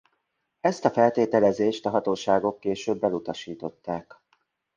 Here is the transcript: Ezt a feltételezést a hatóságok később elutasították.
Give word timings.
Ezt 0.59 0.85
a 0.85 0.89
feltételezést 0.89 1.85
a 1.85 1.89
hatóságok 1.89 2.59
később 2.59 3.03
elutasították. 3.03 4.19